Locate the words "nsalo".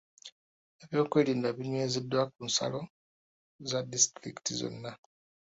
2.47-2.79